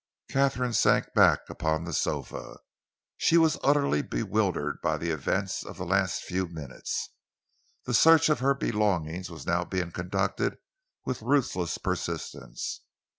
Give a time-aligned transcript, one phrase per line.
[0.31, 2.57] Katharine sank back upon the sofa.
[3.17, 7.09] She was utterly bewildered by the events of the last few minutes.
[7.85, 10.57] The search of her belongings was now being conducted
[11.05, 12.81] with ruthless persistence.